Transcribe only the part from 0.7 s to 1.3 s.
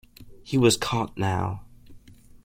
caught